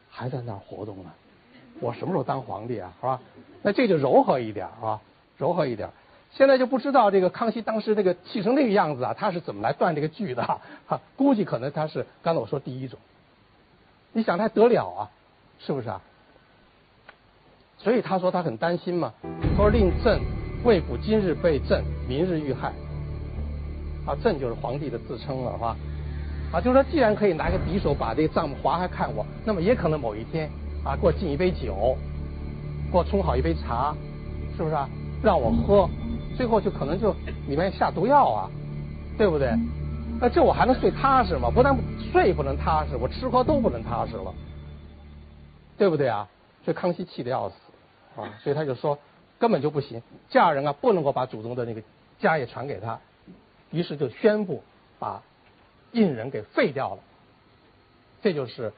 [0.09, 1.09] 还在那儿活动呢，
[1.81, 2.93] 我什么时候当皇帝啊？
[3.01, 3.19] 是吧？
[3.63, 5.01] 那这就柔和一点是吧？
[5.37, 5.89] 柔和一点。
[6.31, 10.43] 现在就不知道这个康熙当时这个气成那个样子啊，他是怎么来断这个句的？
[10.87, 12.97] 哈，估计可能他是刚才我说第一种。
[14.13, 15.09] 你想他得了啊，
[15.59, 16.01] 是不是啊？
[17.77, 20.21] 所以他说他很担心嘛，他说令朕
[20.63, 22.71] 未卜今日被朕，明日遇害。
[24.05, 25.75] 啊，朕就是皇帝的自称了，是吧？
[26.53, 30.49] 啊，就是说既然可以拿个匕首把这个帐幕划开看我，那么也可能某一天
[30.83, 31.97] 啊，给我敬一杯酒，
[32.91, 33.95] 给我冲好一杯茶，
[34.57, 34.89] 是不是啊？
[35.23, 35.89] 让我喝。
[36.37, 37.13] 最后就可能就
[37.47, 38.49] 里面下毒药啊，
[39.17, 39.53] 对不对？
[40.19, 41.51] 那这我还能睡踏实吗？
[41.51, 41.77] 不但
[42.11, 44.33] 睡不能踏实，我吃喝都不能踏实了，
[45.77, 46.27] 对不对啊？
[46.63, 47.55] 所以康熙气得要死
[48.15, 48.97] 啊，所以他就说
[49.39, 51.81] 根本就不行，嫁人啊不能够把祖宗的那个
[52.19, 52.99] 家业传给他，
[53.71, 54.63] 于是就宣布
[54.99, 55.21] 把
[55.91, 57.01] 胤仁给废掉了。
[58.21, 58.73] 这就是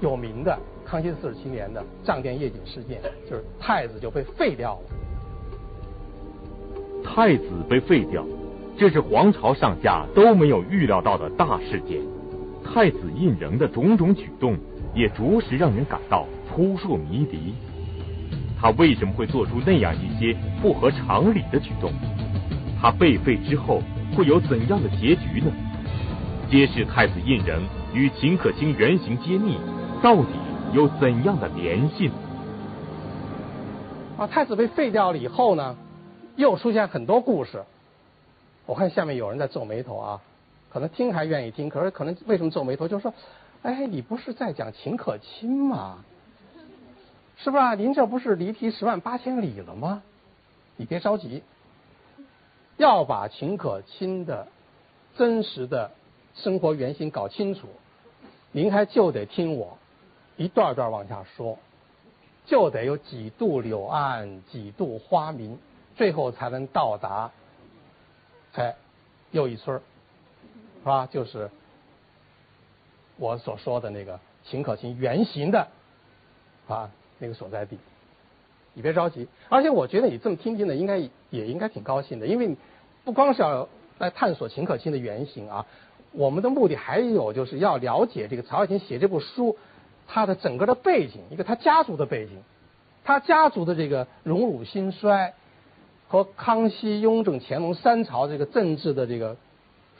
[0.00, 4.82] 有名的康熙四十七年的账殿夜景事件，就是太子就被废掉了。
[7.04, 8.24] 太子被废掉，
[8.78, 12.00] 这是皇朝上下都没有预料到的大事件。
[12.62, 14.56] 太子胤仁的种种举动，
[14.94, 17.54] 也着实让人感到扑朔迷离。
[18.60, 21.92] 他为什么会做出那样一些不合常理的举动？
[22.80, 23.82] 他被废之后
[24.14, 25.50] 会有怎样的结局呢？
[26.50, 27.60] 揭示太子胤仁
[27.92, 29.58] 与秦可卿原型揭秘
[30.02, 30.28] 到底
[30.72, 32.10] 有怎样的联系？
[34.16, 35.76] 啊，太子被废掉了以后呢？
[36.36, 37.64] 又出现很多故事，
[38.64, 40.20] 我看下面有人在皱眉头啊，
[40.70, 42.86] 可能听还愿意听，可是可能为什么皱眉头？
[42.86, 43.12] 就是说，
[43.62, 45.98] 哎，你不是在讲秦可卿吗？
[47.36, 47.74] 是吧？
[47.74, 50.02] 您这不是离题十万八千里了吗？
[50.76, 51.42] 你别着急，
[52.76, 54.46] 要把秦可卿的
[55.16, 55.90] 真实的
[56.34, 57.68] 生活原型搞清楚，
[58.52, 59.78] 您还就得听我
[60.36, 61.58] 一段段往下说，
[62.46, 65.58] 就得有几度柳岸，几度花明。
[65.96, 67.30] 最后才能到达，
[68.54, 68.74] 哎，
[69.32, 69.78] 又一村
[70.78, 71.06] 是吧？
[71.06, 71.50] 就是
[73.18, 75.68] 我所说的那个秦可卿原型的
[76.68, 77.76] 啊那个所在地。
[78.72, 80.96] 你别着急，而且我觉得你这么听听呢，应该
[81.28, 82.56] 也应该挺高兴的，因为
[83.04, 85.66] 不光是要来探索秦可卿的原型啊，
[86.12, 89.56] 我们的目的还有就是要了解这个曹雪芹写这部书
[90.06, 92.42] 他的整个的背景，一个他家族的背景，
[93.04, 95.34] 他家族的这个荣辱兴衰。
[96.12, 99.36] 和康熙、雍正、乾隆三朝这个政治的这个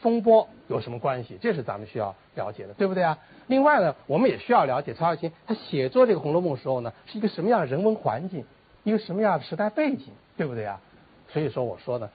[0.00, 1.38] 风波有什么关系？
[1.40, 3.16] 这是咱们需要了解的，对不对啊？
[3.46, 8.44] 另外呢，我们也需要了解曹雪芹他写作这个《红楼梦》时候呢，是一个什么样的人文环境，
[8.82, 10.80] 一个什么样的时代背景，对不对啊？
[11.28, 12.10] 所以说，我说呢，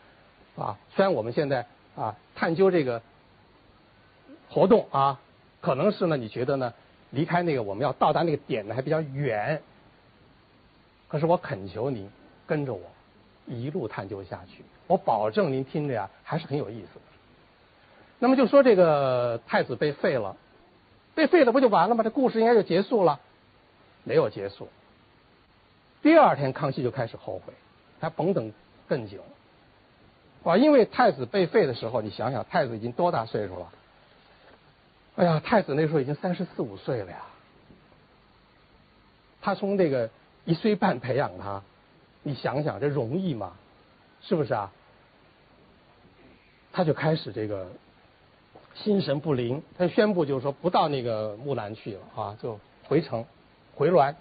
[0.57, 3.01] 啊，虽然我们现在啊探究这个
[4.55, 5.19] 活动啊，
[5.59, 6.73] 可能是呢，你觉得呢，
[7.09, 9.61] 离开那个我们要到达那个点呢还比较远，
[11.09, 12.09] 可是我恳求您
[12.47, 12.79] 跟着我。
[13.47, 17.01] 一路探究下去，我保证您听着呀还是很有意思的。
[18.17, 20.37] 那么就说这个太子被废了，
[21.13, 22.03] 被废了不就完了吗？
[22.03, 23.19] 这故事应该就结束了，
[24.05, 24.69] 没有结束。
[26.01, 27.53] 第二天康熙就开始后悔，
[27.99, 28.53] 他甭等
[28.87, 29.19] 更久，
[30.43, 33.69] 啊，因为太子被废的时候，你想想太子已经多大岁数了？
[35.15, 37.23] 哎呀，太子那时候已经三十四五岁了呀，
[39.41, 40.09] 他从这个
[40.43, 41.61] 一岁半培养他。
[42.27, 43.53] 你想想，这容易吗？
[44.21, 44.71] 是不是啊？
[46.73, 47.67] 他就开始这个
[48.73, 53.23] 心神不宁，他宣布就是说不到那个木兰去了啊，就回城
[53.75, 54.15] 回銮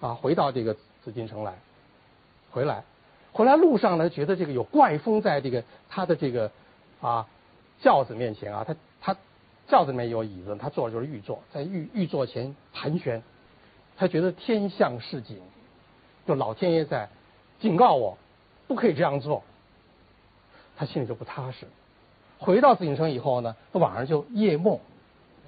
[0.00, 1.58] 啊，回到这个紫禁城来，
[2.52, 2.84] 回来，
[3.32, 6.52] 回来路上呢，觉得这个有怪风在这个他的这个
[7.00, 7.26] 啊
[7.80, 9.16] 轿子面前啊，他他
[9.70, 13.22] 轿子里面有椅子，他坐的就是御座，在御御座前盘旋，
[13.96, 15.38] 他觉得天象示警。
[16.26, 17.08] 就老天爷在
[17.60, 18.18] 警告我，
[18.68, 19.42] 不可以这样做。
[20.76, 21.66] 他心里就不踏实。
[22.38, 24.78] 回到紫禁城以后呢，他晚上就夜梦，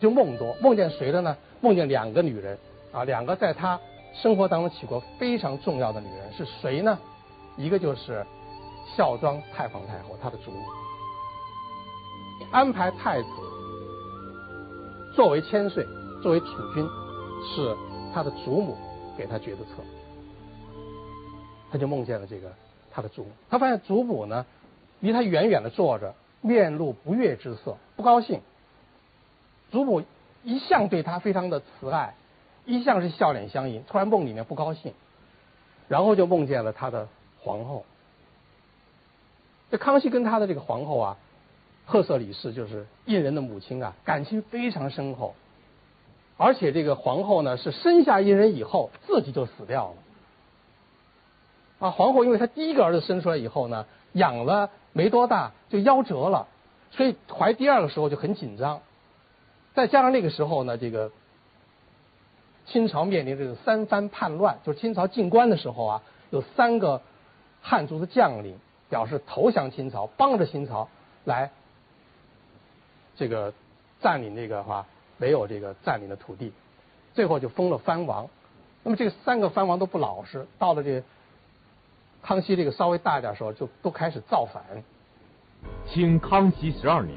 [0.01, 1.37] 就梦多，梦见谁了呢？
[1.61, 2.59] 梦见两个女人
[2.93, 3.81] 啊，两个在他
[4.15, 6.99] 生活当中起过非常重要的女人是谁呢？
[7.57, 8.27] 一个就是
[8.97, 10.59] 孝庄太皇太后，她的祖母，
[12.51, 13.29] 安排太子
[15.15, 15.87] 作为千岁，
[16.23, 16.89] 作为储君，
[17.55, 17.77] 是
[18.15, 18.77] 他的祖母
[19.17, 19.71] 给他决的策。
[21.71, 22.53] 他就梦见了这个
[22.91, 24.45] 他的祖母，他发现祖母呢，
[25.01, 28.41] 离他远远的坐着，面露不悦之色，不高兴。
[29.71, 30.03] 祖母
[30.45, 32.15] 一向对他非常的慈爱，
[32.67, 34.93] 一向是笑脸相迎，突然梦里面不高兴，
[35.89, 37.09] 然后就梦见了他的
[37.41, 37.85] 皇后。
[39.71, 41.17] 这康熙跟他的这个皇后啊，
[41.85, 45.35] 赫瑟里氏就是胤仁的母亲啊，感情非常深厚，
[46.37, 49.97] 而且这个皇后呢是生下一人以后自己就死掉了。
[51.89, 56.47] 啊，皇后因为她第一个儿子生出来以后呢，养了没多大就夭折了，
[56.93, 58.81] 所以怀第二个时候就很紧张。
[59.75, 61.11] 再加上那个时候呢，这个
[62.67, 67.03] 清朝面临这个三藩叛乱，就是清朝进关的时候啊，有三个
[67.61, 68.57] 汉族的将领
[68.89, 70.89] 表示投降清朝，帮着清朝
[71.25, 71.51] 来
[73.17, 73.53] 这个
[74.01, 74.87] 占领这个话
[75.19, 76.53] 没有这个占领的土地，
[77.15, 78.29] 最后就封了藩王。
[78.83, 81.03] 那么这三个藩王都不老实，到了这
[82.23, 84.63] 康熙这个稍微大一点时候，就都开始造反。
[85.87, 87.17] 清康熙十二年，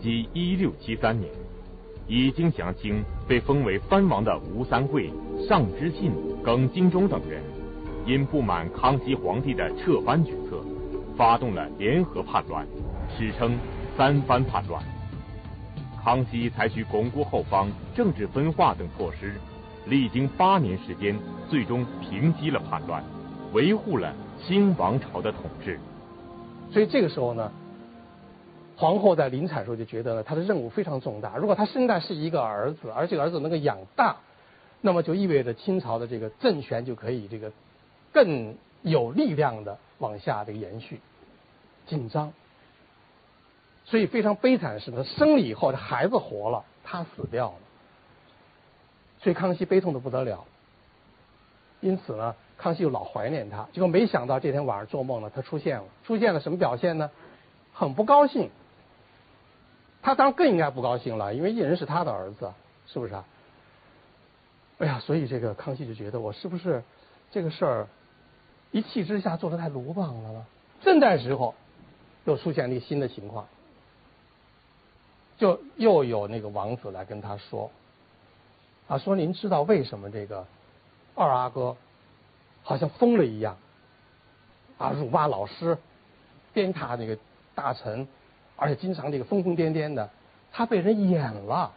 [0.00, 1.30] 即一六七三年。
[2.06, 5.10] 已经降清被封为藩王的吴三桂、
[5.48, 7.42] 尚之信、耿精忠等人，
[8.04, 10.62] 因不满康熙皇帝的撤藩举措，
[11.16, 12.66] 发动了联合叛乱，
[13.16, 13.58] 史称
[13.96, 14.84] 三藩叛乱。
[16.04, 19.32] 康熙采取巩固后方、政治分化等措施，
[19.86, 23.02] 历经八年时间，最终平息了叛乱，
[23.54, 25.80] 维护了清王朝的统治。
[26.70, 27.50] 所以这个时候呢。
[28.76, 31.36] 皇后在临产时候就觉得呢，她的任务非常重大。
[31.36, 34.16] 如果她生的是一个儿子，而这个儿子能够养大，
[34.80, 37.52] 那么就意味着清朝的这个政权就可以这个
[38.12, 40.98] 更有力量的往下这个延续。
[41.86, 42.32] 紧张，
[43.84, 47.54] 所以非常悲惨的是，她生了以后，这孩子活了，她死掉了。
[49.20, 50.44] 所以康熙悲痛的不得了。
[51.80, 53.68] 因此呢，康熙就老怀念他。
[53.72, 57.10] 结果没想到这天晚上做梦呢，他出现了，出现了什么表现呢？
[57.74, 58.50] 很不高兴。
[60.00, 62.50] 他当然更应该不高兴了，因为胤仁是他的儿子，
[62.86, 63.24] 是不是啊？
[64.78, 66.82] 哎呀，所以这个康熙就觉得我是不是
[67.30, 67.86] 这个事儿
[68.70, 70.46] 一气之下做的太鲁莽了呢？
[70.82, 71.54] 正在时候
[72.24, 73.46] 又出现了一个新的情况，
[75.36, 77.70] 就又有那个王子来跟他说
[78.88, 80.46] 啊，说您知道为什么这个
[81.14, 81.76] 二阿哥
[82.62, 83.56] 好像疯了一样
[84.78, 85.78] 啊，辱骂老师，
[86.52, 87.18] 鞭挞那个
[87.54, 88.06] 大臣。
[88.56, 90.08] 而且经常这个疯疯癫癫的，
[90.52, 91.72] 他被人演了，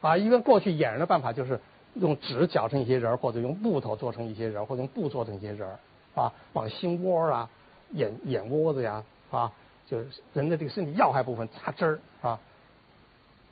[0.00, 1.60] 啊，因为过去演人的办法就是
[1.94, 5.68] 用纸绞成一些人或者用木头做成一些人或者用布做成一些人
[6.14, 7.50] 啊，往心窝啊、
[7.94, 9.02] 眼眼窝子呀，
[9.32, 9.52] 啊，
[9.84, 11.98] 就是人的这个身体要害部分插针儿
[12.28, 12.38] 啊，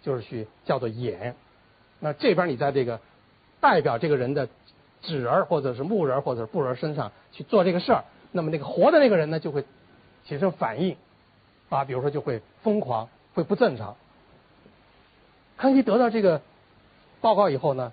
[0.03, 1.35] 就是去叫做演。
[1.99, 3.01] 那这边你在这个
[3.61, 4.49] 代表这个人的
[5.03, 9.65] 纸人或者是木人或者是布人身上去做这个事儿，那么那个活的那个人呢就会
[10.27, 10.97] 产生反应。
[11.69, 13.97] 啊，比如说就会疯狂，会不正常。
[15.57, 16.43] 康熙得到这个
[17.21, 17.93] 报告以后呢，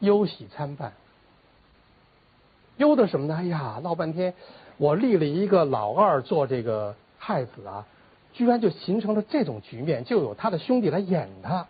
[0.00, 0.92] 忧喜参半。
[2.76, 3.36] 忧的什么呢？
[3.36, 4.34] 哎呀，闹半天，
[4.76, 7.86] 我立了一个老二做这个太子啊，
[8.34, 11.66] 居然就形成了这种局面，就有他的兄弟来演他，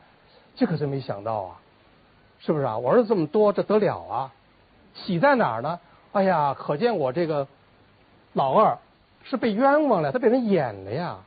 [0.56, 1.60] 这可真没想到啊，
[2.40, 2.76] 是不是啊？
[2.76, 4.32] 我儿子这么多，这得了啊？
[4.94, 5.78] 喜在哪儿呢？
[6.10, 7.46] 哎呀，可见我这个
[8.32, 8.76] 老二。
[9.26, 11.20] 是被冤枉了，他被人演了呀。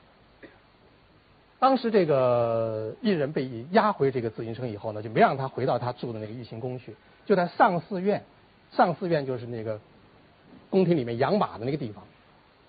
[1.57, 8.23] 当时这个艺人被押回这个紫禁城以后呢，就没让他回到他住的那个御行宫去，就在上寺院，
[8.71, 9.79] 上寺院就是那个
[10.69, 12.03] 宫廷里面养马的那个地方，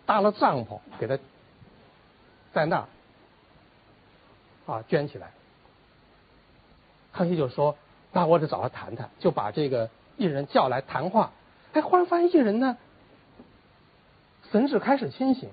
[0.06, 1.18] 搭了帐篷给他
[2.52, 2.88] 在那儿
[4.66, 5.30] 啊圈起来。
[7.12, 7.76] 康熙就说
[8.12, 11.32] ：“那我得找他谈谈。”就把这个艺人叫来谈话。
[11.72, 12.76] 哎，忽然发现艺人呢。
[14.50, 15.50] 神志开始清醒，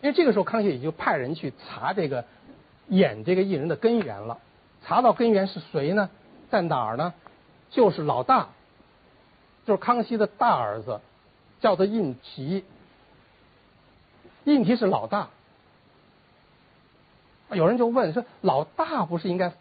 [0.00, 2.24] 因为这个时候康熙也就派人去查这个
[2.88, 4.38] 演这个艺人的根源了。
[4.82, 6.08] 查到根源是谁呢？
[6.50, 7.12] 在哪儿呢？
[7.68, 8.48] 就是老大，
[9.66, 11.00] 就是康熙的大儿子，
[11.60, 12.62] 叫做胤禔。
[14.44, 15.28] 胤禔是老大，
[17.52, 19.52] 有人就问说：老大不是应该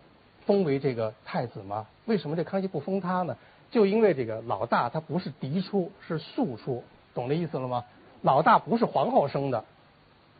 [0.45, 1.87] 封为这个太子吗？
[2.05, 3.35] 为什么这康熙不封他呢？
[3.71, 6.83] 就因为这个老大他不是嫡出，是庶出，
[7.13, 7.85] 懂这意思了吗？
[8.21, 9.63] 老大不是皇后生的，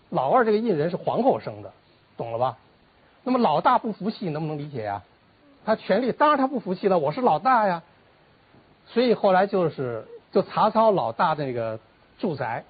[0.10, 1.72] 老二这个胤仁是皇后生的，
[2.18, 2.58] 懂了吧？
[3.24, 5.04] 那么老大不服气，能不能理解呀？
[5.66, 7.84] 他权力当然他不服气了，我是老大呀。
[8.88, 11.80] 所以后来就是就查抄老大的那个
[12.18, 12.64] 住宅，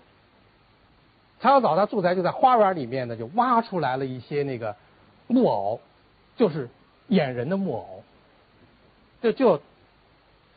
[1.41, 4.75] 查抄老大住宅就在花园里面呢，就挖出来了一些那个
[5.27, 5.79] 木偶，
[6.35, 6.69] 就是
[7.07, 8.03] 演人的木偶，
[9.21, 9.61] 这就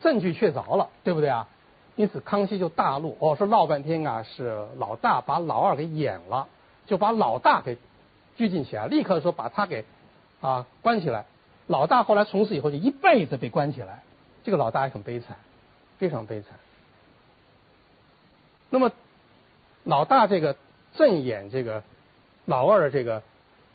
[0.00, 1.48] 证据确凿了，对不对啊？
[1.94, 6.48] 因此，康熙就大怒，哦，说闹半天啊，是老大把老二给演了，
[6.86, 7.76] 就把老大给
[8.36, 9.84] 拘禁起来，立刻说把他给
[10.40, 11.26] 啊关起来。
[11.68, 14.02] 老大后来从此以后就一辈子被关起来，
[14.42, 15.36] 这个老大也很悲惨，
[15.98, 16.58] 非常悲惨。
[18.70, 18.90] 那么，
[19.84, 20.56] 老大这个
[20.94, 21.82] 正演这个
[22.44, 23.22] 老二的这个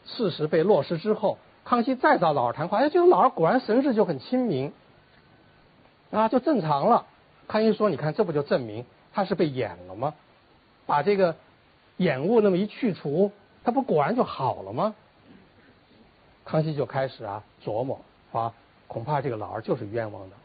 [0.05, 4.72] 事实被落实之后，康熙再找老二谈话，哎，这个老二果然神志就很清明，
[6.11, 7.05] 啊，就正常了。
[7.47, 10.13] 康熙说：“你看，这不就证明他是被演了吗？
[10.86, 11.36] 把这个
[11.97, 13.32] 眼雾那么一去除，
[13.63, 14.95] 他不果然就好了吗？”
[16.45, 17.99] 康熙就开始啊琢磨
[18.32, 18.53] 啊，
[18.88, 20.36] 恐怕这个老二就是冤枉的。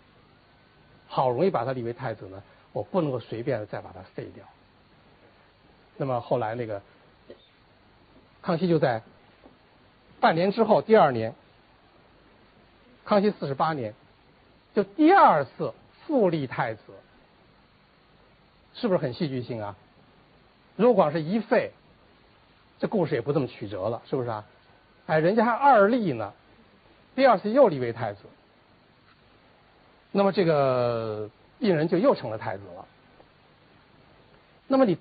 [1.06, 2.42] 好容易把他立为太子呢，
[2.72, 4.44] 我不能够随便的再把他废掉。
[5.96, 6.82] 那么后来那个
[8.40, 9.02] 康熙就在
[10.20, 11.34] 半年之后，第二年，
[13.04, 13.94] 康熙四十八年，
[14.74, 15.72] 就第二次
[16.06, 16.82] 复立太子，
[18.74, 19.76] 是不是很戏剧性啊？
[20.76, 21.72] 如果是一废，
[22.78, 24.44] 这故事也不这么曲折了，是不是啊？
[25.06, 26.32] 哎，人家还二立呢，
[27.14, 28.20] 第二次又立为太子，
[30.10, 31.28] 那么这个
[31.58, 32.86] 胤人就又成了太子了。
[34.68, 34.96] 那么你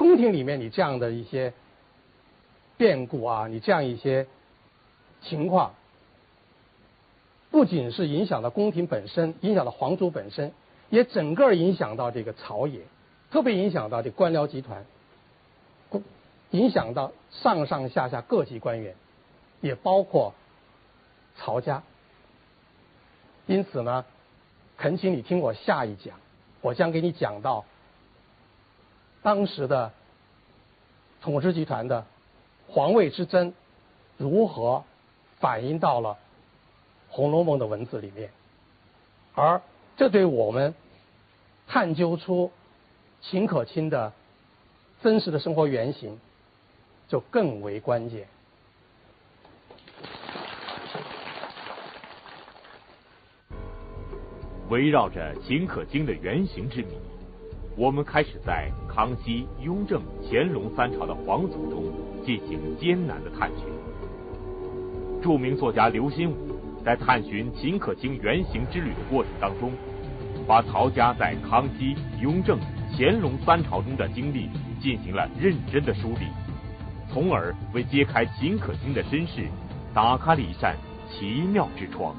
[0.00, 1.52] 宫廷里面你这样的一些
[2.78, 4.26] 变故啊，你这样一些
[5.20, 5.74] 情况，
[7.50, 10.54] 不仅是影响到宫廷本身，影响到皇族本身，
[10.88, 12.80] 也整个影响到这个朝野，
[13.30, 14.86] 特别影响到这官僚集团，
[16.52, 18.94] 影响到上上下下各级官员。
[19.60, 20.32] 也包括
[21.36, 21.82] 曹家，
[23.46, 24.06] 因此呢，
[24.78, 26.18] 恳请你听我下一讲，
[26.62, 27.66] 我将给你讲到
[29.22, 29.92] 当时的
[31.20, 32.06] 统治集团的
[32.68, 33.52] 皇位之争
[34.16, 34.84] 如何
[35.38, 36.10] 反映到了
[37.10, 38.30] 《红楼梦》的文字里面，
[39.34, 39.60] 而
[39.96, 40.74] 这对我们
[41.66, 42.50] 探究出
[43.20, 44.12] 秦可卿的
[45.02, 46.18] 真实的生活原型
[47.08, 48.26] 就更为关键。
[54.68, 56.96] 围绕着秦可卿的原型之谜，
[57.76, 61.84] 我们开始在康熙、雍正、乾隆三朝的皇族中
[62.26, 63.64] 进行艰难的探寻。
[65.22, 66.34] 著名作家刘心武
[66.84, 69.72] 在探寻秦可卿原型之旅的过程当中，
[70.44, 72.58] 把曹家在康熙、雍正、
[72.96, 74.48] 乾隆三朝中的经历
[74.82, 76.26] 进行了认真的梳理，
[77.12, 79.46] 从而为揭开秦可卿的身世
[79.94, 80.74] 打开了一扇
[81.08, 82.14] 奇妙之窗。